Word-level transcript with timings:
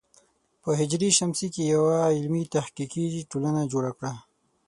په 0.61 0.69
ه 0.79 0.83
ش 1.17 1.19
کې 1.53 1.63
یوه 1.73 1.93
علمي 2.15 2.43
تحقیقي 2.55 3.03
ټولنه 3.31 3.61
جوړه 3.71 3.91
کړه. 3.97 4.13